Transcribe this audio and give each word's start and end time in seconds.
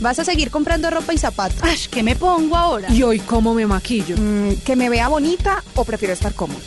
¿Vas 0.00 0.18
a 0.18 0.24
seguir 0.24 0.50
comprando 0.50 0.90
ropa 0.90 1.14
y 1.14 1.18
zapatos? 1.18 1.58
Ay, 1.62 1.78
¿qué 1.90 2.02
me 2.02 2.16
pongo 2.16 2.56
ahora? 2.56 2.92
¿Y 2.92 3.02
hoy 3.02 3.18
cómo 3.20 3.54
me 3.54 3.66
maquillo? 3.66 4.16
Mm, 4.18 4.56
¿Que 4.64 4.76
me 4.76 4.88
vea 4.90 5.08
bonita 5.08 5.62
o 5.74 5.84
prefiero 5.84 6.12
estar 6.12 6.34
cómoda? 6.34 6.60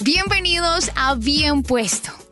Bienvenidos 0.00 0.90
a 0.94 1.14
Bien 1.14 1.62
Puesto. 1.62 2.12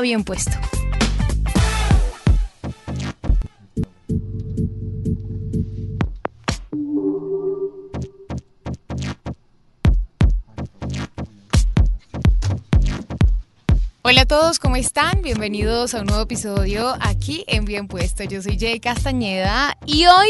Bien 0.00 0.22
Puesto. 0.22 0.52
Hola 14.02 14.22
a 14.22 14.24
todos, 14.24 14.58
¿cómo 14.58 14.76
están? 14.76 15.20
Bienvenidos 15.22 15.94
a 15.94 16.00
un 16.00 16.06
nuevo 16.06 16.22
episodio 16.22 16.94
aquí 17.00 17.44
en 17.46 17.64
Bien 17.64 17.88
Puesto. 17.88 18.24
Yo 18.24 18.40
soy 18.40 18.58
Jay 18.58 18.80
Castañeda 18.80 19.76
y 19.84 20.06
hoy 20.06 20.28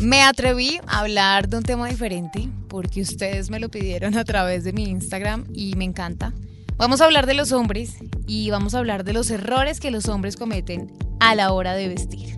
me 0.00 0.22
atreví 0.22 0.80
a 0.86 1.00
hablar 1.00 1.48
de 1.48 1.58
un 1.58 1.62
tema 1.62 1.88
diferente 1.88 2.48
porque 2.68 3.00
ustedes 3.00 3.50
me 3.50 3.60
lo 3.60 3.70
pidieron 3.70 4.18
a 4.18 4.24
través 4.24 4.64
de 4.64 4.72
mi 4.72 4.84
Instagram 4.84 5.46
y 5.52 5.76
me 5.76 5.84
encanta. 5.84 6.34
Vamos 6.78 7.00
a 7.00 7.06
hablar 7.06 7.24
de 7.24 7.32
los 7.32 7.52
hombres 7.52 7.96
y 8.26 8.50
vamos 8.50 8.74
a 8.74 8.78
hablar 8.78 9.02
de 9.02 9.14
los 9.14 9.30
errores 9.30 9.80
que 9.80 9.90
los 9.90 10.08
hombres 10.08 10.36
cometen 10.36 10.92
a 11.20 11.34
la 11.34 11.52
hora 11.52 11.72
de 11.72 11.88
vestir. 11.88 12.36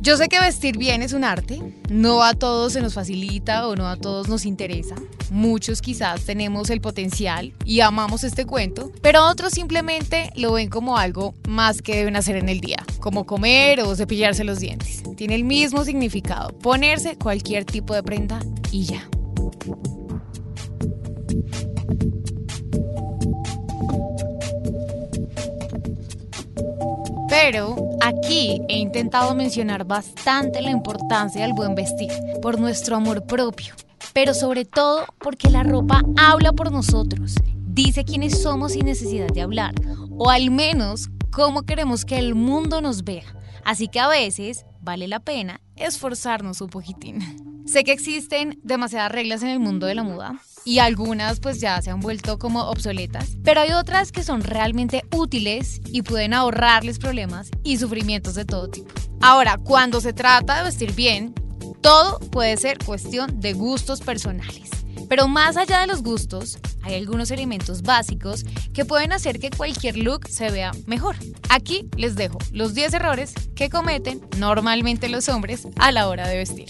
Yo 0.00 0.16
sé 0.16 0.28
que 0.28 0.40
vestir 0.40 0.78
bien 0.78 1.02
es 1.02 1.12
un 1.12 1.24
arte, 1.24 1.60
no 1.90 2.22
a 2.22 2.32
todos 2.32 2.72
se 2.72 2.80
nos 2.80 2.94
facilita 2.94 3.68
o 3.68 3.76
no 3.76 3.86
a 3.86 3.96
todos 3.96 4.28
nos 4.28 4.46
interesa. 4.46 4.94
Muchos 5.30 5.82
quizás 5.82 6.24
tenemos 6.24 6.70
el 6.70 6.80
potencial 6.80 7.52
y 7.66 7.80
amamos 7.80 8.24
este 8.24 8.46
cuento, 8.46 8.92
pero 9.02 9.26
otros 9.26 9.52
simplemente 9.52 10.30
lo 10.36 10.52
ven 10.52 10.70
como 10.70 10.96
algo 10.96 11.34
más 11.46 11.82
que 11.82 11.96
deben 11.96 12.16
hacer 12.16 12.36
en 12.36 12.48
el 12.48 12.60
día, 12.60 12.82
como 13.00 13.26
comer 13.26 13.80
o 13.80 13.94
cepillarse 13.94 14.44
los 14.44 14.58
dientes. 14.58 15.02
Tiene 15.16 15.34
el 15.34 15.44
mismo 15.44 15.84
significado, 15.84 16.56
ponerse 16.60 17.16
cualquier 17.16 17.66
tipo 17.66 17.92
de 17.92 18.02
prenda 18.02 18.40
y 18.70 18.84
ya. 18.84 19.06
Pero 27.38 27.76
aquí 28.00 28.62
he 28.66 28.78
intentado 28.78 29.34
mencionar 29.34 29.84
bastante 29.84 30.62
la 30.62 30.70
importancia 30.70 31.42
del 31.42 31.52
buen 31.52 31.74
vestir, 31.74 32.10
por 32.40 32.58
nuestro 32.58 32.96
amor 32.96 33.26
propio, 33.26 33.74
pero 34.14 34.32
sobre 34.32 34.64
todo 34.64 35.04
porque 35.18 35.50
la 35.50 35.62
ropa 35.62 36.02
habla 36.16 36.52
por 36.52 36.72
nosotros, 36.72 37.34
dice 37.66 38.06
quiénes 38.06 38.40
somos 38.40 38.72
sin 38.72 38.86
necesidad 38.86 39.28
de 39.28 39.42
hablar, 39.42 39.74
o 40.12 40.30
al 40.30 40.50
menos 40.50 41.10
cómo 41.30 41.64
queremos 41.64 42.06
que 42.06 42.18
el 42.18 42.34
mundo 42.34 42.80
nos 42.80 43.04
vea. 43.04 43.36
Así 43.66 43.88
que 43.88 44.00
a 44.00 44.08
veces 44.08 44.64
vale 44.80 45.06
la 45.06 45.20
pena 45.20 45.60
esforzarnos 45.76 46.62
un 46.62 46.70
poquitín. 46.70 47.18
Sé 47.66 47.84
que 47.84 47.92
existen 47.92 48.58
demasiadas 48.62 49.12
reglas 49.12 49.42
en 49.42 49.50
el 49.50 49.60
mundo 49.60 49.86
de 49.86 49.94
la 49.94 50.04
moda 50.04 50.40
y 50.66 50.80
algunas 50.80 51.38
pues 51.38 51.60
ya 51.60 51.80
se 51.80 51.90
han 51.90 52.00
vuelto 52.00 52.38
como 52.38 52.64
obsoletas, 52.64 53.36
pero 53.44 53.60
hay 53.60 53.70
otras 53.70 54.10
que 54.10 54.24
son 54.24 54.42
realmente 54.42 55.04
útiles 55.14 55.80
y 55.86 56.02
pueden 56.02 56.34
ahorrarles 56.34 56.98
problemas 56.98 57.48
y 57.62 57.78
sufrimientos 57.78 58.34
de 58.34 58.44
todo 58.44 58.68
tipo. 58.68 58.92
Ahora, 59.22 59.58
cuando 59.58 60.00
se 60.00 60.12
trata 60.12 60.58
de 60.58 60.64
vestir 60.64 60.92
bien, 60.92 61.32
todo 61.80 62.18
puede 62.18 62.56
ser 62.56 62.78
cuestión 62.78 63.40
de 63.40 63.52
gustos 63.52 64.00
personales. 64.00 64.70
Pero 65.08 65.28
más 65.28 65.56
allá 65.56 65.80
de 65.80 65.86
los 65.86 66.02
gustos, 66.02 66.58
hay 66.82 66.96
algunos 66.96 67.30
elementos 67.30 67.82
básicos 67.82 68.44
que 68.74 68.84
pueden 68.84 69.12
hacer 69.12 69.38
que 69.38 69.50
cualquier 69.50 69.96
look 69.96 70.26
se 70.28 70.50
vea 70.50 70.72
mejor. 70.86 71.14
Aquí 71.48 71.88
les 71.96 72.16
dejo 72.16 72.38
los 72.50 72.74
10 72.74 72.94
errores 72.94 73.34
que 73.54 73.70
cometen 73.70 74.20
normalmente 74.36 75.08
los 75.08 75.28
hombres 75.28 75.68
a 75.78 75.92
la 75.92 76.08
hora 76.08 76.26
de 76.26 76.38
vestir. 76.38 76.68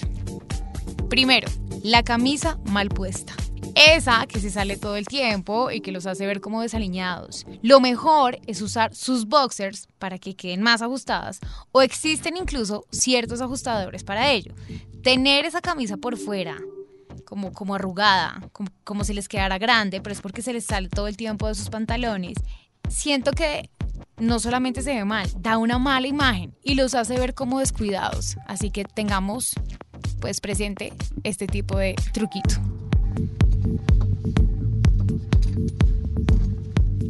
Primero, 1.08 1.48
la 1.82 2.02
camisa 2.02 2.58
mal 2.66 2.90
puesta. 2.90 3.32
Esa 3.76 4.26
que 4.26 4.40
se 4.40 4.48
sale 4.48 4.78
todo 4.78 4.96
el 4.96 5.04
tiempo 5.06 5.70
y 5.70 5.82
que 5.82 5.92
los 5.92 6.06
hace 6.06 6.26
ver 6.26 6.40
como 6.40 6.62
desaliñados. 6.62 7.44
Lo 7.60 7.78
mejor 7.78 8.38
es 8.46 8.62
usar 8.62 8.94
sus 8.94 9.26
boxers 9.26 9.86
para 9.98 10.18
que 10.18 10.34
queden 10.34 10.62
más 10.62 10.80
ajustadas 10.80 11.40
o 11.72 11.82
existen 11.82 12.38
incluso 12.38 12.86
ciertos 12.90 13.42
ajustadores 13.42 14.02
para 14.02 14.30
ello. 14.30 14.54
Tener 15.02 15.44
esa 15.44 15.60
camisa 15.60 15.98
por 15.98 16.16
fuera, 16.16 16.56
como, 17.26 17.52
como 17.52 17.74
arrugada, 17.74 18.48
como, 18.52 18.70
como 18.82 19.04
si 19.04 19.12
les 19.12 19.28
quedara 19.28 19.58
grande, 19.58 20.00
pero 20.00 20.14
es 20.14 20.22
porque 20.22 20.40
se 20.40 20.54
les 20.54 20.64
sale 20.64 20.88
todo 20.88 21.06
el 21.06 21.18
tiempo 21.18 21.46
de 21.46 21.54
sus 21.54 21.68
pantalones. 21.68 22.38
Siento 22.88 23.32
que 23.32 23.68
no 24.16 24.38
solamente 24.38 24.80
se 24.80 24.94
ve 24.94 25.04
mal, 25.04 25.28
da 25.36 25.58
una 25.58 25.78
mala 25.78 26.06
imagen 26.06 26.54
y 26.62 26.76
los 26.76 26.94
hace 26.94 27.18
ver 27.18 27.34
como 27.34 27.60
descuidados. 27.60 28.38
Así 28.46 28.70
que 28.70 28.84
tengamos 28.84 29.52
pues 30.18 30.40
presente 30.40 30.94
este 31.24 31.46
tipo 31.46 31.76
de 31.76 31.94
truquito. 32.14 32.54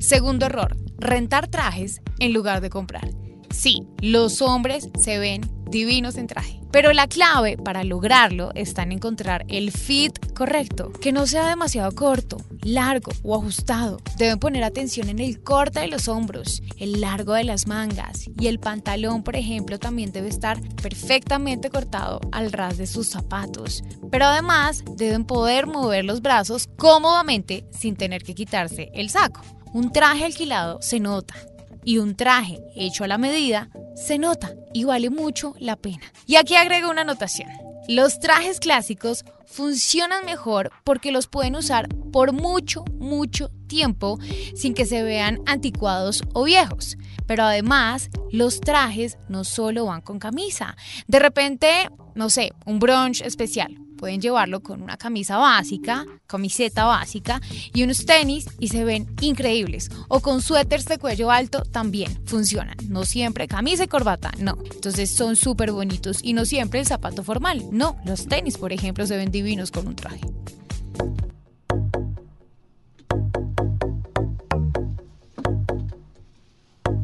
Segundo 0.01 0.47
error, 0.47 0.77
rentar 0.99 1.49
trajes 1.49 2.01
en 2.19 2.33
lugar 2.33 2.61
de 2.61 2.71
comprar. 2.71 3.09
Sí, 3.51 3.87
los 4.01 4.43
hombres 4.43 4.91
se 4.99 5.19
ven 5.19 5.41
divinos 5.71 6.17
en 6.17 6.27
traje. 6.27 6.61
Pero 6.73 6.93
la 6.93 7.07
clave 7.07 7.57
para 7.57 7.84
lograrlo 7.84 8.51
está 8.55 8.83
en 8.83 8.93
encontrar 8.93 9.47
el 9.49 9.73
fit 9.73 10.34
correcto, 10.34 10.93
que 10.93 11.12
no 11.12 11.27
sea 11.27 11.49
demasiado 11.49 11.91
corto, 11.93 12.37
largo 12.62 13.12
o 13.23 13.34
ajustado. 13.34 13.99
Deben 14.19 14.39
poner 14.39 14.62
atención 14.62 15.09
en 15.09 15.19
el 15.19 15.43
corte 15.43 15.81
de 15.81 15.89
los 15.89 16.09
hombros, 16.09 16.63
el 16.77 17.01
largo 17.01 17.33
de 17.33 17.45
las 17.45 17.67
mangas 17.67 18.27
y 18.39 18.49
el 18.49 18.59
pantalón, 18.59 19.23
por 19.23 19.37
ejemplo, 19.37 19.78
también 19.78 20.13
debe 20.13 20.28
estar 20.28 20.61
perfectamente 20.83 21.71
cortado 21.71 22.21
al 22.31 22.53
ras 22.53 22.77
de 22.77 22.87
sus 22.87 23.09
zapatos. 23.09 23.83
Pero 24.11 24.27
además 24.27 24.84
deben 24.97 25.25
poder 25.25 25.67
mover 25.67 26.05
los 26.05 26.21
brazos 26.21 26.69
cómodamente 26.77 27.65
sin 27.71 27.97
tener 27.97 28.23
que 28.23 28.34
quitarse 28.34 28.91
el 28.93 29.09
saco. 29.09 29.41
Un 29.72 29.93
traje 29.93 30.25
alquilado 30.25 30.81
se 30.81 31.00
nota 31.00 31.34
y 31.84 31.99
un 31.99 32.16
traje 32.16 32.60
hecho 32.75 33.04
a 33.04 33.09
la 33.09 33.19
medida 33.19 33.71
se 33.94 34.19
nota 34.19 34.54
y 34.75 34.84
vale 34.84 35.10
mucho 35.10 35.54
la 35.59 35.77
pena. 35.77 36.12
Y 36.27 36.37
aquí 36.37 36.56
agrego 36.56 36.91
una 36.91 37.03
anotación. 37.03 37.51
Los 37.89 38.18
trajes 38.18 38.59
clásicos 38.59 39.24
funcionan 39.47 40.24
mejor 40.24 40.72
porque 40.84 41.13
los 41.13 41.28
pueden 41.28 41.54
usar 41.54 41.89
por 42.13 42.33
mucho, 42.33 42.84
mucho 42.98 43.51
tiempo 43.68 44.18
sin 44.54 44.74
que 44.74 44.86
se 44.86 45.03
vean 45.03 45.41
anticuados 45.47 46.22
o 46.34 46.45
viejos. 46.45 46.97
Pero 47.27 47.45
además, 47.45 48.10
los 48.33 48.60
trajes 48.60 49.18
no 49.28 49.45
solo 49.45 49.86
van 49.86 50.01
con 50.01 50.18
camisa. 50.18 50.77
De 51.07 51.21
repente, 51.21 51.89
no 52.15 52.28
sé, 52.28 52.53
un 52.65 52.80
brunch 52.80 53.21
especial 53.22 53.85
Pueden 53.97 54.21
llevarlo 54.21 54.60
con 54.60 54.83
una 54.83 54.97
camisa 54.97 55.39
básica, 55.39 56.07
camiseta 56.27 56.84
básica 56.84 57.41
y 57.72 57.83
unos 57.83 58.07
tenis 58.07 58.47
y 58.59 58.69
se 58.69 58.84
ven 58.84 59.07
increíbles. 59.21 59.91
O 60.09 60.21
con 60.21 60.43
suéteres 60.43 60.87
de 60.87 60.98
cuello 60.98 61.31
alto 61.31 61.63
también 61.63 62.21
funcionan. 62.27 62.77
No 62.89 63.04
siempre 63.04 63.48
camisa 63.48 63.84
y 63.84 63.89
corbata, 63.89 64.33
no. 64.39 64.59
Entonces 64.72 65.10
son 65.10 65.37
súper 65.37 65.72
bonitos 65.72 66.21
y 66.22 66.33
no 66.33 66.45
siempre 66.45 66.81
el 66.81 66.87
zapato 66.87 67.22
formal. 67.22 67.65
No, 67.71 67.97
los 68.04 68.27
tenis, 68.27 68.59
por 68.59 68.72
ejemplo, 68.72 69.07
se 69.07 69.16
ven 69.16 69.31
divinos 69.31 69.71
con 69.71 69.87
un 69.87 69.97
traje. 69.97 70.21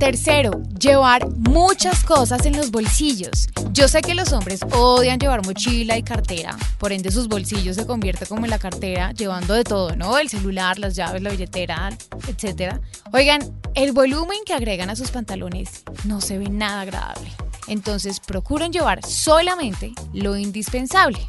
Tercero, 0.03 0.61
llevar 0.81 1.29
muchas 1.29 2.03
cosas 2.03 2.45
en 2.45 2.57
los 2.57 2.73
bolsillos. 2.73 3.47
Yo 3.71 3.87
sé 3.87 4.03
que 4.03 4.17
los 4.17 4.33
hombres 4.33 4.59
odian 4.73 5.21
llevar 5.21 5.47
mochila 5.47 5.97
y 5.97 6.03
cartera, 6.03 6.57
por 6.79 6.91
ende 6.91 7.13
sus 7.13 7.29
bolsillos 7.29 7.77
se 7.77 7.87
convierten 7.87 8.27
como 8.27 8.45
en 8.45 8.51
la 8.51 8.59
cartera, 8.59 9.13
llevando 9.13 9.55
de 9.55 9.63
todo, 9.63 9.95
¿no? 9.95 10.19
El 10.19 10.29
celular, 10.29 10.81
las 10.81 10.97
llaves, 10.97 11.23
la 11.23 11.31
billetera, 11.31 11.97
etc. 12.27 12.81
Oigan, 13.13 13.43
el 13.77 13.93
volumen 13.93 14.39
que 14.45 14.55
agregan 14.55 14.91
a 14.91 14.97
sus 14.97 15.13
pantalones 15.13 15.85
no 16.03 16.21
se 16.21 16.37
ve 16.37 16.49
nada 16.49 16.81
agradable. 16.81 17.31
Entonces 17.69 18.19
procuren 18.19 18.73
llevar 18.73 19.07
solamente 19.07 19.93
lo 20.13 20.37
indispensable. 20.37 21.21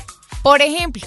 Por 0.41 0.63
ejemplo, 0.63 1.03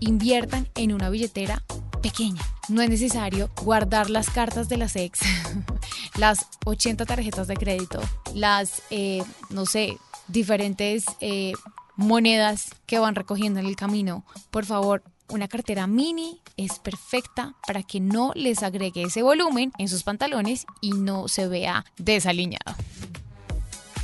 inviertan 0.00 0.68
en 0.74 0.92
una 0.92 1.08
billetera 1.08 1.62
pequeña. 2.06 2.42
No 2.68 2.82
es 2.82 2.88
necesario 2.88 3.50
guardar 3.64 4.10
las 4.10 4.30
cartas 4.30 4.68
de 4.68 4.76
las 4.76 4.94
ex, 4.94 5.20
las 6.16 6.46
80 6.64 7.04
tarjetas 7.04 7.48
de 7.48 7.56
crédito, 7.56 8.00
las, 8.32 8.82
eh, 8.90 9.24
no 9.50 9.66
sé, 9.66 9.98
diferentes 10.28 11.04
eh, 11.20 11.52
monedas 11.96 12.70
que 12.86 13.00
van 13.00 13.16
recogiendo 13.16 13.58
en 13.58 13.66
el 13.66 13.74
camino. 13.74 14.24
Por 14.52 14.66
favor, 14.66 15.02
una 15.28 15.48
cartera 15.48 15.88
mini 15.88 16.40
es 16.56 16.78
perfecta 16.78 17.56
para 17.66 17.82
que 17.82 17.98
no 17.98 18.30
les 18.36 18.62
agregue 18.62 19.02
ese 19.02 19.22
volumen 19.22 19.72
en 19.76 19.88
sus 19.88 20.04
pantalones 20.04 20.64
y 20.80 20.92
no 20.92 21.26
se 21.26 21.48
vea 21.48 21.84
desaliñado. 21.98 22.76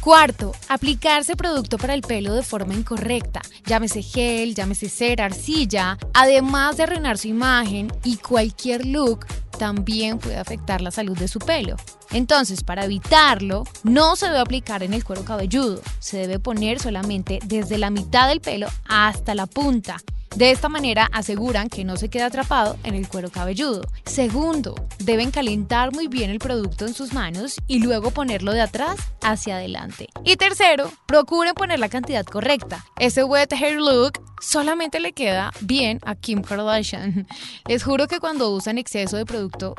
Cuarto, 0.02 0.50
aplicarse 0.69 1.37
producto 1.37 1.78
para 1.78 1.94
el 1.94 2.02
pelo 2.02 2.34
de 2.34 2.43
forma 2.43 2.75
incorrecta, 2.75 3.40
llámese 3.66 4.02
gel, 4.02 4.52
llámese 4.52 4.88
cera, 4.88 5.26
arcilla, 5.26 5.96
además 6.12 6.76
de 6.76 6.82
arruinar 6.82 7.19
su 7.19 7.28
imagen 7.28 7.87
y 8.02 8.16
cualquier 8.16 8.84
look 8.84 9.26
también 9.60 10.19
puede 10.19 10.38
afectar 10.38 10.81
la 10.81 10.90
salud 10.90 11.16
de 11.16 11.28
su 11.28 11.38
pelo. 11.38 11.76
Entonces, 12.10 12.64
para 12.64 12.84
evitarlo, 12.84 13.62
no 13.84 14.16
se 14.16 14.26
debe 14.26 14.40
aplicar 14.40 14.82
en 14.82 14.93
el 14.93 15.04
cuero 15.04 15.25
cabelludo, 15.25 15.81
se 16.00 16.16
debe 16.16 16.40
poner 16.40 16.81
solamente 16.81 17.38
desde 17.44 17.78
la 17.78 17.90
mitad 17.90 18.26
del 18.26 18.40
pelo 18.40 18.66
hasta 18.88 19.37
la 19.37 19.46
punta 19.46 19.99
de 20.37 20.50
esta 20.50 20.69
manera 20.69 21.08
aseguran 21.12 21.69
que 21.69 21.84
no 21.84 21.96
se 21.96 22.08
quede 22.08 22.23
atrapado 22.23 22.76
en 22.84 22.94
el 22.94 23.06
cuero 23.08 23.31
cabelludo. 23.31 23.82
Segundo, 24.05 24.75
deben 24.99 25.31
calentar 25.31 25.93
muy 25.93 26.08
bien 26.08 26.31
el 26.31 26.38
producto 26.38 26.87
en 26.87 26.94
sus 26.94 27.12
manos 27.12 27.56
y 27.67 27.81
luego 27.81 28.11
ponerlo 28.11 28.52
de 28.52 28.62
atrás 28.62 28.96
hacia 29.23 29.56
adelante. 29.56 30.08
Y 30.25 30.37
tercero, 30.37 30.90
procuren 31.06 31.55
poner 31.55 31.79
la 31.79 31.88
cantidad 31.88 32.25
correcta. 32.25 32.84
Ese 32.99 33.25
wet 33.25 33.52
hair 33.52 33.79
look 33.79 34.20
solamente 34.40 35.00
le 35.00 35.12
queda 35.12 35.52
bien 35.61 35.99
a 36.05 36.14
Kim 36.14 36.43
Kardashian. 36.43 37.26
Les 37.69 37.85
juro 37.85 38.08
que 38.08 38.19
cuando 38.19 38.50
usan 38.50 38.78
exceso 38.78 39.17
de 39.17 39.26
producto 39.26 39.75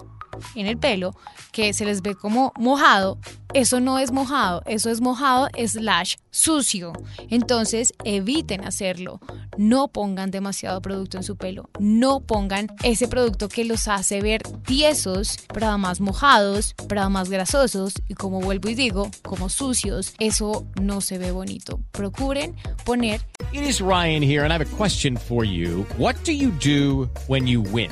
en 0.56 0.68
el 0.68 0.78
pelo 0.78 1.16
que 1.52 1.74
se 1.74 1.86
les 1.86 2.02
ve 2.02 2.16
como 2.16 2.52
mojado, 2.58 3.20
eso 3.54 3.80
no 3.80 4.00
es 4.00 4.12
mojado, 4.12 4.64
eso 4.66 4.90
es 4.90 5.00
mojado 5.00 5.48
slash 5.68 6.16
sucio. 6.32 6.94
Entonces 7.30 7.94
eviten 8.04 8.66
hacerlo. 8.66 9.20
No 9.58 9.90
pongan 9.90 10.32
demasiado 10.32 10.82
producto 10.82 11.18
en 11.18 11.24
su 11.24 11.38
pelo. 11.38 11.70
No 11.80 12.22
pongan 12.22 12.68
ese 12.84 13.08
producto 13.08 13.50
que 13.50 13.64
los 13.64 13.88
hace 13.88 14.22
ver 14.22 14.42
tiesos, 14.66 15.38
pero 15.54 15.68
además 15.68 16.02
mojados, 16.02 16.74
pero 16.88 17.02
además 17.02 17.30
grasosos 17.30 17.94
y 18.08 18.16
como 18.16 18.42
vuelvo 18.42 18.70
y 18.70 18.76
digo, 18.76 19.12
como 19.22 19.50
sucios. 19.50 20.16
Eso 20.20 20.66
no 20.82 21.02
se 21.02 21.20
ve 21.20 21.32
bonito. 21.32 21.80
Procuren 21.92 22.56
poner. 22.86 23.22
It 23.52 23.62
is 23.62 23.80
Ryan 23.80 24.24
here 24.24 24.44
and 24.44 24.52
I 24.52 24.56
have 24.56 24.66
a 24.66 24.78
question 24.78 25.16
for 25.16 25.46
you. 25.46 25.86
What 25.98 26.16
do 26.26 26.32
you 26.32 26.50
do 26.60 27.08
when 27.28 27.46
you 27.46 27.62
win? 27.62 27.92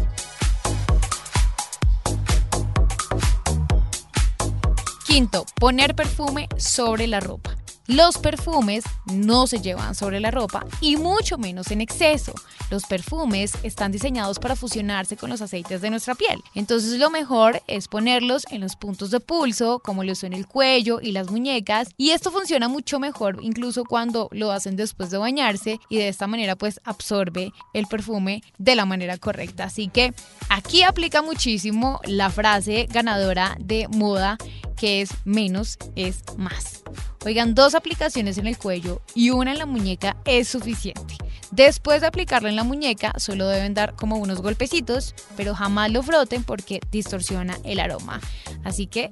Quinto, 5.11 5.45
poner 5.59 5.93
perfume 5.93 6.47
sobre 6.55 7.05
la 7.05 7.19
ropa. 7.19 7.57
Los 7.85 8.17
perfumes 8.17 8.85
no 9.11 9.45
se 9.45 9.59
llevan 9.59 9.93
sobre 9.93 10.21
la 10.21 10.31
ropa 10.31 10.65
y 10.79 10.95
mucho 10.95 11.37
menos 11.37 11.69
en 11.71 11.81
exceso. 11.81 12.33
Los 12.69 12.85
perfumes 12.85 13.51
están 13.63 13.91
diseñados 13.91 14.39
para 14.39 14.55
fusionarse 14.55 15.17
con 15.17 15.29
los 15.29 15.41
aceites 15.41 15.81
de 15.81 15.89
nuestra 15.89 16.15
piel. 16.15 16.39
Entonces 16.55 16.97
lo 16.97 17.09
mejor 17.09 17.61
es 17.67 17.89
ponerlos 17.89 18.45
en 18.51 18.61
los 18.61 18.77
puntos 18.77 19.11
de 19.11 19.19
pulso, 19.19 19.79
como 19.79 20.05
lo 20.05 20.15
son 20.15 20.31
el 20.31 20.47
cuello 20.47 21.01
y 21.01 21.11
las 21.11 21.29
muñecas. 21.29 21.89
Y 21.97 22.11
esto 22.11 22.31
funciona 22.31 22.69
mucho 22.69 22.97
mejor 22.97 23.39
incluso 23.41 23.83
cuando 23.83 24.29
lo 24.31 24.53
hacen 24.53 24.77
después 24.77 25.09
de 25.09 25.17
bañarse 25.17 25.81
y 25.89 25.97
de 25.97 26.07
esta 26.07 26.27
manera 26.27 26.55
pues 26.55 26.79
absorbe 26.85 27.51
el 27.73 27.87
perfume 27.87 28.43
de 28.59 28.77
la 28.77 28.85
manera 28.85 29.17
correcta. 29.17 29.65
Así 29.65 29.89
que 29.89 30.13
aquí 30.47 30.83
aplica 30.83 31.21
muchísimo 31.21 31.99
la 32.05 32.29
frase 32.29 32.87
ganadora 32.89 33.57
de 33.59 33.89
moda 33.89 34.37
que 34.81 35.01
es 35.01 35.11
menos 35.25 35.77
es 35.95 36.23
más. 36.37 36.81
Oigan, 37.23 37.53
dos 37.53 37.75
aplicaciones 37.75 38.39
en 38.39 38.47
el 38.47 38.57
cuello 38.57 39.03
y 39.13 39.29
una 39.29 39.51
en 39.51 39.59
la 39.59 39.67
muñeca 39.67 40.17
es 40.25 40.47
suficiente. 40.47 41.17
Después 41.51 42.01
de 42.01 42.07
aplicarlo 42.07 42.49
en 42.49 42.55
la 42.55 42.63
muñeca, 42.63 43.13
solo 43.17 43.47
deben 43.47 43.75
dar 43.75 43.95
como 43.95 44.17
unos 44.17 44.41
golpecitos, 44.41 45.13
pero 45.37 45.53
jamás 45.53 45.91
lo 45.91 46.01
froten 46.01 46.43
porque 46.43 46.79
distorsiona 46.89 47.59
el 47.63 47.79
aroma. 47.79 48.19
Así 48.63 48.87
que 48.87 49.11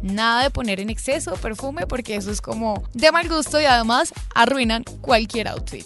nada 0.00 0.44
de 0.44 0.50
poner 0.50 0.80
en 0.80 0.88
exceso 0.88 1.34
perfume 1.34 1.86
porque 1.86 2.16
eso 2.16 2.30
es 2.30 2.40
como 2.40 2.82
de 2.94 3.12
mal 3.12 3.28
gusto 3.28 3.60
y 3.60 3.66
además 3.66 4.14
arruinan 4.34 4.82
cualquier 5.02 5.48
outfit. 5.48 5.84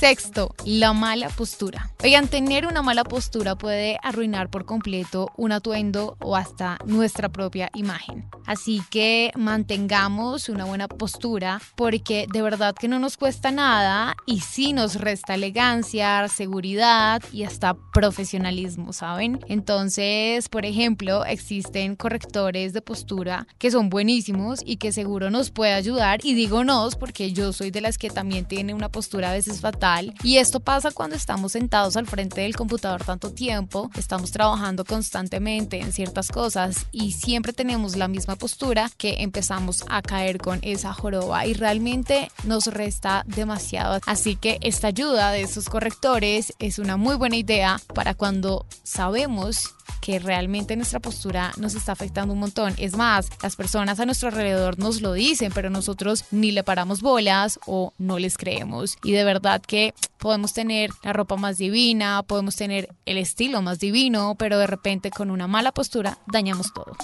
Sexto, 0.00 0.54
la 0.64 0.94
mala 0.94 1.28
postura. 1.28 1.92
Oigan, 2.02 2.26
tener 2.26 2.66
una 2.66 2.80
mala 2.80 3.04
postura 3.04 3.54
puede 3.54 3.98
arruinar 4.02 4.48
por 4.48 4.64
completo 4.64 5.30
un 5.36 5.52
atuendo 5.52 6.16
o 6.20 6.36
hasta 6.36 6.78
nuestra 6.86 7.28
propia 7.28 7.70
imagen. 7.74 8.26
Así 8.46 8.80
que 8.90 9.30
mantengamos 9.36 10.48
una 10.48 10.64
buena 10.64 10.88
postura 10.88 11.60
porque 11.76 12.26
de 12.32 12.40
verdad 12.40 12.74
que 12.74 12.88
no 12.88 12.98
nos 12.98 13.18
cuesta 13.18 13.50
nada 13.50 14.16
y 14.24 14.40
sí 14.40 14.72
nos 14.72 14.94
resta 14.94 15.34
elegancia, 15.34 16.26
seguridad 16.28 17.22
y 17.30 17.44
hasta 17.44 17.74
profesionalismo, 17.92 18.94
¿saben? 18.94 19.38
Entonces, 19.48 20.48
por 20.48 20.64
ejemplo, 20.64 21.26
existen 21.26 21.94
correctores 21.94 22.72
de 22.72 22.80
postura 22.80 23.46
que 23.58 23.70
son 23.70 23.90
buenísimos 23.90 24.60
y 24.64 24.78
que 24.78 24.92
seguro 24.92 25.30
nos 25.30 25.50
puede 25.50 25.74
ayudar 25.74 26.20
y 26.24 26.32
digo 26.32 26.64
nos 26.64 26.96
porque 26.96 27.34
yo 27.34 27.52
soy 27.52 27.70
de 27.70 27.82
las 27.82 27.98
que 27.98 28.08
también 28.08 28.46
tiene 28.46 28.72
una 28.72 28.88
postura 28.88 29.28
a 29.28 29.34
veces 29.34 29.60
fatal 29.60 29.89
y 30.22 30.38
esto 30.38 30.60
pasa 30.60 30.90
cuando 30.92 31.16
estamos 31.16 31.52
sentados 31.52 31.96
al 31.96 32.06
frente 32.06 32.42
del 32.42 32.56
computador 32.56 33.02
tanto 33.04 33.32
tiempo, 33.32 33.90
estamos 33.96 34.30
trabajando 34.30 34.84
constantemente 34.84 35.80
en 35.80 35.92
ciertas 35.92 36.28
cosas 36.28 36.86
y 36.92 37.12
siempre 37.12 37.52
tenemos 37.52 37.96
la 37.96 38.08
misma 38.08 38.36
postura 38.36 38.90
que 38.96 39.22
empezamos 39.22 39.84
a 39.88 40.02
caer 40.02 40.38
con 40.38 40.60
esa 40.62 40.92
joroba 40.92 41.46
y 41.46 41.54
realmente 41.54 42.30
nos 42.44 42.66
resta 42.66 43.24
demasiado. 43.26 44.00
Así 44.06 44.36
que 44.36 44.58
esta 44.60 44.88
ayuda 44.88 45.32
de 45.32 45.42
esos 45.42 45.68
correctores 45.68 46.52
es 46.58 46.78
una 46.78 46.96
muy 46.96 47.16
buena 47.16 47.36
idea 47.36 47.80
para 47.94 48.14
cuando 48.14 48.66
sabemos 48.82 49.74
que 50.00 50.18
realmente 50.18 50.76
nuestra 50.76 51.00
postura 51.00 51.52
nos 51.56 51.74
está 51.74 51.92
afectando 51.92 52.34
un 52.34 52.40
montón. 52.40 52.74
Es 52.78 52.96
más, 52.96 53.28
las 53.42 53.56
personas 53.56 54.00
a 54.00 54.06
nuestro 54.06 54.28
alrededor 54.28 54.78
nos 54.78 55.00
lo 55.00 55.12
dicen, 55.12 55.52
pero 55.54 55.70
nosotros 55.70 56.24
ni 56.30 56.50
le 56.52 56.62
paramos 56.62 57.00
bolas 57.00 57.58
o 57.66 57.92
no 57.98 58.18
les 58.18 58.36
creemos. 58.36 58.96
Y 59.02 59.12
de 59.12 59.24
verdad 59.24 59.60
que 59.60 59.94
podemos 60.18 60.52
tener 60.52 60.90
la 61.02 61.12
ropa 61.12 61.36
más 61.36 61.58
divina, 61.58 62.22
podemos 62.22 62.56
tener 62.56 62.88
el 63.06 63.18
estilo 63.18 63.62
más 63.62 63.78
divino, 63.78 64.34
pero 64.38 64.58
de 64.58 64.66
repente 64.66 65.10
con 65.10 65.30
una 65.30 65.46
mala 65.46 65.72
postura 65.72 66.18
dañamos 66.26 66.72
todo. 66.72 66.96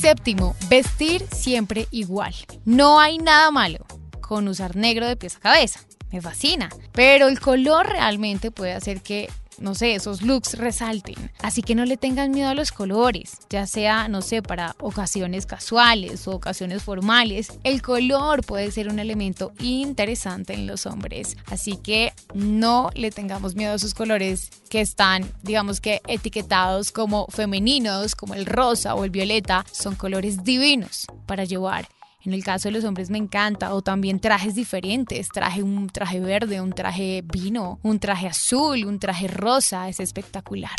Séptimo, 0.00 0.56
vestir 0.68 1.26
siempre 1.30 1.86
igual. 1.90 2.34
No 2.64 3.00
hay 3.00 3.18
nada 3.18 3.50
malo 3.50 3.84
con 4.20 4.48
usar 4.48 4.76
negro 4.76 5.06
de 5.06 5.16
pies 5.16 5.36
a 5.36 5.40
cabeza 5.40 5.80
me 6.10 6.20
fascina. 6.20 6.68
Pero 6.92 7.28
el 7.28 7.40
color 7.40 7.88
realmente 7.88 8.50
puede 8.50 8.72
hacer 8.72 9.02
que 9.02 9.28
no 9.60 9.74
sé, 9.74 9.94
esos 9.94 10.22
looks 10.22 10.54
resalten. 10.54 11.30
Así 11.42 11.62
que 11.62 11.74
no 11.74 11.84
le 11.84 11.96
tengan 11.96 12.32
miedo 12.32 12.48
a 12.48 12.54
los 12.54 12.72
colores, 12.72 13.38
ya 13.50 13.66
sea, 13.66 14.08
no 14.08 14.22
sé, 14.22 14.42
para 14.42 14.74
ocasiones 14.80 15.46
casuales 15.46 16.26
o 16.26 16.32
ocasiones 16.32 16.82
formales. 16.82 17.52
El 17.62 17.82
color 17.82 18.42
puede 18.44 18.70
ser 18.70 18.88
un 18.88 18.98
elemento 18.98 19.52
interesante 19.60 20.54
en 20.54 20.66
los 20.66 20.86
hombres. 20.86 21.36
Así 21.46 21.76
que 21.76 22.12
no 22.34 22.90
le 22.94 23.10
tengamos 23.10 23.54
miedo 23.54 23.72
a 23.72 23.76
esos 23.76 23.94
colores 23.94 24.50
que 24.70 24.80
están, 24.80 25.30
digamos 25.42 25.80
que, 25.80 26.00
etiquetados 26.06 26.90
como 26.90 27.26
femeninos, 27.26 28.14
como 28.14 28.34
el 28.34 28.46
rosa 28.46 28.94
o 28.94 29.04
el 29.04 29.10
violeta. 29.10 29.66
Son 29.70 29.94
colores 29.94 30.42
divinos 30.42 31.06
para 31.26 31.44
llevar 31.44 31.86
en 32.22 32.34
el 32.34 32.44
caso 32.44 32.68
de 32.68 32.72
los 32.72 32.84
hombres 32.84 33.08
me 33.10 33.18
encanta, 33.18 33.72
o 33.74 33.82
también 33.82 34.20
trajes 34.20 34.54
diferentes, 34.54 35.28
traje 35.28 35.62
un 35.62 35.88
traje 35.88 36.20
verde, 36.20 36.60
un 36.60 36.72
traje 36.72 37.22
vino, 37.24 37.78
un 37.82 37.98
traje 37.98 38.26
azul, 38.26 38.84
un 38.84 38.98
traje 38.98 39.26
rosa, 39.26 39.88
es 39.88 40.00
espectacular. 40.00 40.70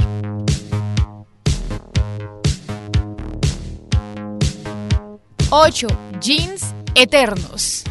Ocho, 5.50 5.88
jeans 6.20 6.76
eternos. 6.96 7.84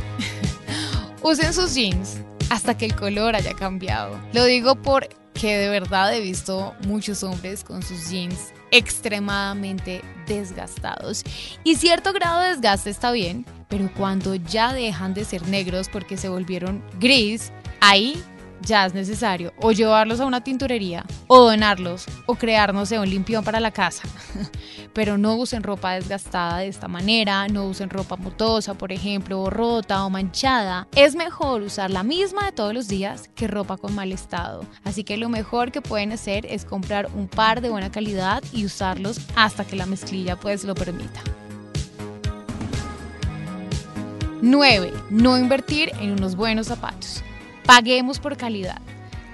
Usen 1.22 1.52
sus 1.52 1.74
jeans 1.74 2.18
hasta 2.50 2.76
que 2.76 2.86
el 2.86 2.94
color 2.94 3.34
haya 3.34 3.54
cambiado. 3.54 4.18
Lo 4.32 4.44
digo 4.44 4.76
porque 4.76 5.58
de 5.58 5.68
verdad 5.68 6.14
he 6.14 6.20
visto 6.20 6.74
muchos 6.86 7.22
hombres 7.22 7.64
con 7.64 7.82
sus 7.82 8.08
jeans 8.08 8.52
extremadamente 8.70 10.02
desgastados. 10.26 11.24
Y 11.64 11.76
cierto 11.76 12.12
grado 12.12 12.40
de 12.40 12.50
desgaste 12.50 12.90
está 12.90 13.12
bien, 13.12 13.44
pero 13.68 13.90
cuando 13.96 14.34
ya 14.34 14.72
dejan 14.72 15.14
de 15.14 15.24
ser 15.24 15.46
negros 15.48 15.88
porque 15.88 16.16
se 16.16 16.28
volvieron 16.28 16.82
gris, 16.98 17.52
ahí 17.80 18.22
ya 18.62 18.86
es 18.86 18.94
necesario 18.94 19.52
o 19.60 19.72
llevarlos 19.72 20.20
a 20.20 20.26
una 20.26 20.42
tinturería 20.42 21.04
o 21.26 21.40
donarlos 21.40 22.06
o 22.26 22.34
crear, 22.34 22.74
no 22.74 22.86
sé, 22.86 22.98
un 22.98 23.08
limpión 23.08 23.44
para 23.44 23.60
la 23.60 23.70
casa. 23.70 24.02
Pero 24.92 25.18
no 25.18 25.36
usen 25.36 25.62
ropa 25.62 25.92
desgastada 25.92 26.58
de 26.58 26.68
esta 26.68 26.88
manera, 26.88 27.46
no 27.48 27.66
usen 27.66 27.90
ropa 27.90 28.16
motosa, 28.16 28.74
por 28.74 28.92
ejemplo, 28.92 29.40
o 29.40 29.50
rota 29.50 30.04
o 30.04 30.10
manchada. 30.10 30.88
Es 30.94 31.14
mejor 31.14 31.62
usar 31.62 31.90
la 31.90 32.02
misma 32.02 32.46
de 32.46 32.52
todos 32.52 32.74
los 32.74 32.88
días 32.88 33.30
que 33.34 33.46
ropa 33.46 33.76
con 33.76 33.94
mal 33.94 34.12
estado. 34.12 34.64
Así 34.84 35.04
que 35.04 35.16
lo 35.16 35.28
mejor 35.28 35.72
que 35.72 35.80
pueden 35.80 36.12
hacer 36.12 36.46
es 36.46 36.64
comprar 36.64 37.08
un 37.14 37.28
par 37.28 37.60
de 37.60 37.70
buena 37.70 37.90
calidad 37.90 38.42
y 38.52 38.64
usarlos 38.64 39.20
hasta 39.36 39.64
que 39.64 39.76
la 39.76 39.86
mezclilla 39.86 40.36
pues 40.36 40.64
lo 40.64 40.74
permita. 40.74 41.20
9. 44.42 44.92
No 45.10 45.36
invertir 45.36 45.92
en 46.00 46.12
unos 46.12 46.34
buenos 46.34 46.68
zapatos. 46.68 47.22
Paguemos 47.64 48.18
por 48.18 48.36
calidad. 48.36 48.80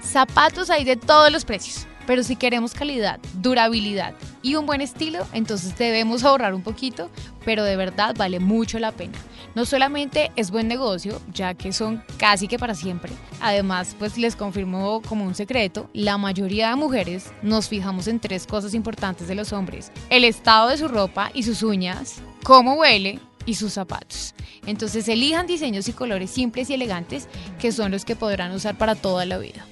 Zapatos 0.01 0.69
hay 0.69 0.83
de 0.83 0.95
todos 0.95 1.31
los 1.31 1.43
precios, 1.43 1.85
pero 2.05 2.23
si 2.23 2.35
queremos 2.35 2.73
calidad, 2.73 3.19
durabilidad 3.33 4.13
y 4.41 4.55
un 4.55 4.65
buen 4.65 4.79
estilo, 4.79 5.27
entonces 5.33 5.77
debemos 5.77 6.23
ahorrar 6.23 6.53
un 6.53 6.61
poquito, 6.61 7.09
pero 7.43 7.63
de 7.63 7.75
verdad 7.75 8.15
vale 8.17 8.39
mucho 8.39 8.79
la 8.79 8.93
pena. 8.93 9.17
No 9.55 9.65
solamente 9.65 10.31
es 10.35 10.51
buen 10.51 10.67
negocio, 10.67 11.19
ya 11.33 11.55
que 11.55 11.73
son 11.73 12.03
casi 12.17 12.47
que 12.47 12.59
para 12.59 12.75
siempre. 12.75 13.11
Además, 13.41 13.95
pues 13.97 14.17
les 14.17 14.35
confirmo 14.35 15.01
como 15.01 15.25
un 15.25 15.35
secreto, 15.35 15.89
la 15.93 16.17
mayoría 16.17 16.69
de 16.69 16.75
mujeres 16.75 17.31
nos 17.41 17.67
fijamos 17.67 18.07
en 18.07 18.19
tres 18.19 18.47
cosas 18.47 18.73
importantes 18.73 19.27
de 19.27 19.35
los 19.35 19.51
hombres. 19.51 19.91
El 20.09 20.23
estado 20.23 20.69
de 20.69 20.77
su 20.77 20.87
ropa 20.87 21.31
y 21.33 21.43
sus 21.43 21.63
uñas, 21.63 22.21
cómo 22.43 22.75
huele 22.75 23.19
y 23.47 23.55
sus 23.55 23.73
zapatos. 23.73 24.35
Entonces 24.67 25.07
elijan 25.07 25.47
diseños 25.47 25.87
y 25.87 25.93
colores 25.93 26.29
simples 26.29 26.69
y 26.69 26.75
elegantes 26.75 27.27
que 27.59 27.71
son 27.71 27.91
los 27.91 28.05
que 28.05 28.15
podrán 28.15 28.51
usar 28.51 28.77
para 28.77 28.93
toda 28.93 29.25
la 29.25 29.39
vida. 29.39 29.65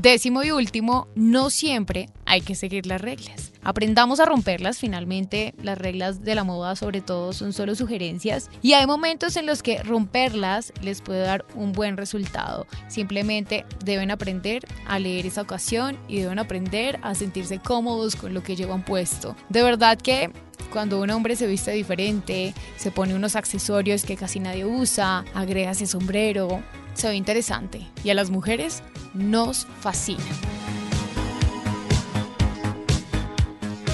Décimo 0.00 0.42
y 0.42 0.50
último, 0.50 1.06
no 1.14 1.48
siempre 1.50 2.08
hay 2.26 2.40
que 2.40 2.56
seguir 2.56 2.86
las 2.86 3.00
reglas. 3.00 3.52
Aprendamos 3.62 4.18
a 4.18 4.24
romperlas, 4.24 4.78
finalmente 4.78 5.54
las 5.62 5.78
reglas 5.78 6.24
de 6.24 6.34
la 6.34 6.42
moda 6.42 6.74
sobre 6.74 7.00
todo 7.00 7.32
son 7.32 7.52
solo 7.52 7.76
sugerencias 7.76 8.50
y 8.62 8.72
hay 8.72 8.86
momentos 8.86 9.36
en 9.36 9.46
los 9.46 9.62
que 9.62 9.82
romperlas 9.82 10.72
les 10.82 11.02
puede 11.02 11.20
dar 11.20 11.44
un 11.54 11.72
buen 11.72 11.96
resultado. 11.96 12.66
Simplemente 12.88 13.64
deben 13.84 14.10
aprender 14.10 14.66
a 14.88 14.98
leer 14.98 15.26
esa 15.26 15.42
ocasión 15.42 15.96
y 16.08 16.20
deben 16.20 16.40
aprender 16.40 16.98
a 17.02 17.14
sentirse 17.14 17.60
cómodos 17.60 18.16
con 18.16 18.34
lo 18.34 18.42
que 18.42 18.56
llevan 18.56 18.84
puesto. 18.84 19.36
De 19.50 19.62
verdad 19.62 19.98
que 19.98 20.32
cuando 20.72 21.00
un 21.00 21.10
hombre 21.10 21.36
se 21.36 21.46
viste 21.46 21.70
diferente, 21.70 22.54
se 22.76 22.90
pone 22.90 23.14
unos 23.14 23.36
accesorios 23.36 24.04
que 24.04 24.16
casi 24.16 24.40
nadie 24.40 24.64
usa, 24.64 25.24
agrega 25.34 25.72
ese 25.72 25.86
sombrero, 25.86 26.62
se 26.94 27.08
ve 27.08 27.14
interesante 27.14 27.86
y 28.02 28.10
a 28.10 28.14
las 28.14 28.30
mujeres 28.30 28.82
nos 29.14 29.66
fascina. 29.80 30.24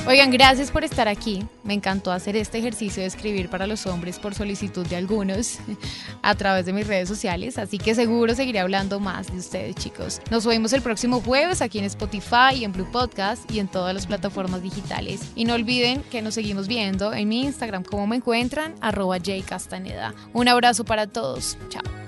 Oigan, 0.08 0.30
gracias 0.30 0.70
por 0.70 0.84
estar 0.84 1.06
aquí. 1.06 1.44
Me 1.64 1.74
encantó 1.74 2.10
hacer 2.12 2.34
este 2.34 2.56
ejercicio 2.56 3.02
de 3.02 3.06
escribir 3.06 3.50
para 3.50 3.66
los 3.66 3.84
hombres 3.86 4.18
por 4.18 4.34
solicitud 4.34 4.86
de 4.86 4.96
algunos 4.96 5.58
a 6.22 6.34
través 6.34 6.64
de 6.64 6.72
mis 6.72 6.86
redes 6.86 7.10
sociales, 7.10 7.58
así 7.58 7.76
que 7.76 7.94
seguro 7.94 8.34
seguiré 8.34 8.60
hablando 8.60 9.00
más 9.00 9.30
de 9.30 9.36
ustedes, 9.36 9.76
chicos. 9.76 10.22
Nos 10.30 10.46
vemos 10.46 10.72
el 10.72 10.80
próximo 10.80 11.20
jueves 11.20 11.60
aquí 11.60 11.78
en 11.78 11.84
Spotify, 11.84 12.64
en 12.64 12.72
Blue 12.72 12.90
Podcast 12.90 13.50
y 13.52 13.58
en 13.58 13.68
todas 13.68 13.94
las 13.94 14.06
plataformas 14.06 14.62
digitales. 14.62 15.20
Y 15.34 15.44
no 15.44 15.52
olviden 15.52 16.02
que 16.04 16.22
nos 16.22 16.32
seguimos 16.32 16.68
viendo 16.68 17.12
en 17.12 17.28
mi 17.28 17.42
Instagram, 17.42 17.84
como 17.84 18.06
me 18.06 18.16
encuentran, 18.16 18.76
arroba 18.80 19.18
jcastaneda. 19.18 20.14
Un 20.32 20.48
abrazo 20.48 20.86
para 20.86 21.06
todos. 21.06 21.58
Chao. 21.68 22.07